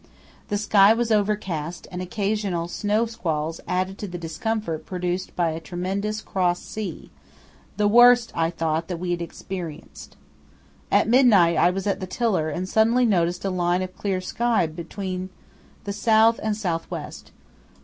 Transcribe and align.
The 0.47 0.57
sky 0.57 0.95
was 0.95 1.11
overcast 1.11 1.87
and 1.91 2.01
occasional 2.01 2.67
snow 2.67 3.05
squalls 3.05 3.61
added 3.67 3.99
to 3.99 4.07
the 4.07 4.17
discomfort 4.17 4.83
produced 4.83 5.35
by 5.35 5.51
a 5.51 5.59
tremendous 5.59 6.21
cross 6.21 6.59
sea—the 6.59 7.87
worst, 7.87 8.31
I 8.33 8.49
thought, 8.49 8.87
that 8.87 8.97
we 8.97 9.11
had 9.11 9.21
experienced. 9.21 10.15
At 10.91 11.07
midnight 11.07 11.55
I 11.55 11.69
was 11.69 11.85
at 11.85 11.99
the 11.99 12.07
tiller 12.07 12.49
and 12.49 12.67
suddenly 12.67 13.05
noticed 13.05 13.45
a 13.45 13.51
line 13.51 13.83
of 13.83 13.95
clear 13.95 14.21
sky 14.21 14.65
between 14.65 15.29
the 15.83 15.93
south 15.93 16.39
and 16.41 16.57
south 16.57 16.89
west. 16.89 17.31